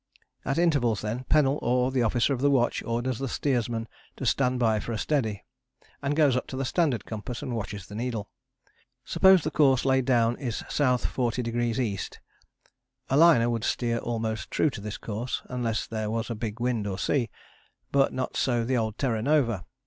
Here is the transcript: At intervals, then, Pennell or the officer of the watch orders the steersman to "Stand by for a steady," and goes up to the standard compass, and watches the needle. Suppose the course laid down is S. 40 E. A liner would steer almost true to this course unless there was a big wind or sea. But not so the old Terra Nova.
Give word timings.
At 0.43 0.57
intervals, 0.57 1.01
then, 1.01 1.25
Pennell 1.25 1.59
or 1.61 1.91
the 1.91 2.01
officer 2.01 2.33
of 2.33 2.41
the 2.41 2.49
watch 2.49 2.81
orders 2.81 3.19
the 3.19 3.27
steersman 3.27 3.87
to 4.15 4.25
"Stand 4.25 4.57
by 4.59 4.79
for 4.79 4.93
a 4.93 4.97
steady," 4.97 5.45
and 6.01 6.15
goes 6.15 6.35
up 6.35 6.47
to 6.47 6.57
the 6.57 6.65
standard 6.65 7.05
compass, 7.05 7.43
and 7.43 7.55
watches 7.55 7.85
the 7.85 7.93
needle. 7.93 8.27
Suppose 9.05 9.43
the 9.43 9.51
course 9.51 9.85
laid 9.85 10.05
down 10.05 10.37
is 10.37 10.63
S. 10.75 11.05
40 11.05 11.43
E. 11.47 11.99
A 13.11 13.15
liner 13.15 13.47
would 13.47 13.63
steer 13.63 13.99
almost 13.99 14.49
true 14.49 14.71
to 14.71 14.81
this 14.81 14.97
course 14.97 15.43
unless 15.45 15.85
there 15.85 16.09
was 16.09 16.31
a 16.31 16.33
big 16.33 16.59
wind 16.59 16.87
or 16.87 16.97
sea. 16.97 17.29
But 17.91 18.11
not 18.11 18.35
so 18.35 18.65
the 18.65 18.77
old 18.77 18.97
Terra 18.97 19.21
Nova. 19.21 19.65